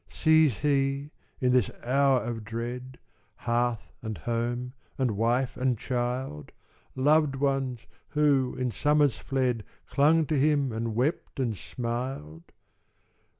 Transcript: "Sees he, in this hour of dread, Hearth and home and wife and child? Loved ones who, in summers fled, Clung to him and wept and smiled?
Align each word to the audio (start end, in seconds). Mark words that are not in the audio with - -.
"Sees 0.09 0.57
he, 0.57 1.11
in 1.39 1.51
this 1.53 1.69
hour 1.83 2.23
of 2.23 2.43
dread, 2.43 2.97
Hearth 3.35 3.93
and 4.01 4.17
home 4.17 4.73
and 4.97 5.11
wife 5.11 5.55
and 5.55 5.77
child? 5.77 6.51
Loved 6.95 7.35
ones 7.35 7.81
who, 8.07 8.55
in 8.55 8.71
summers 8.71 9.19
fled, 9.19 9.63
Clung 9.85 10.25
to 10.25 10.39
him 10.39 10.71
and 10.71 10.95
wept 10.95 11.39
and 11.39 11.55
smiled? 11.55 12.45